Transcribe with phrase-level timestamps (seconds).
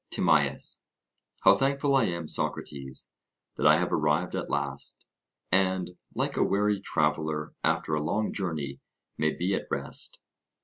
[0.09, 0.81] TIMAEUS:
[1.41, 3.11] How thankful I am, Socrates,
[3.55, 5.05] that I have arrived at last,
[5.51, 8.79] and, like a weary traveller after a long journey,
[9.15, 10.19] may be at rest!